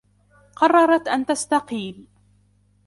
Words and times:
قررت 0.55 1.07
أن 1.07 1.25
تستقيل. 1.25 2.05